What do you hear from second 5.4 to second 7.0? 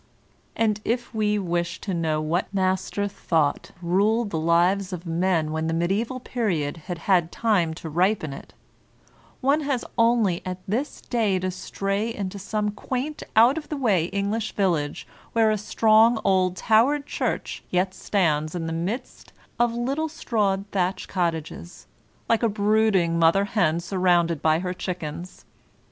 when the mediaeval period had